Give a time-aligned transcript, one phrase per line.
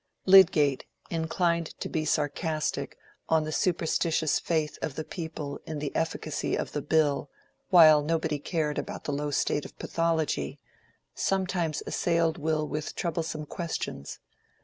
[0.25, 2.97] Lydgate, inclined to be sarcastic
[3.29, 7.29] on the superstitious faith of the people in the efficacy of "the bill,"
[7.69, 10.59] while nobody cared about the low state of pathology,
[11.13, 14.17] sometimes assailed Will with troublesome questions.